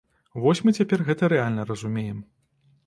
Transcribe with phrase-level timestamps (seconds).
[0.45, 2.19] Вось мы цяпер гэта рэальна разумеем.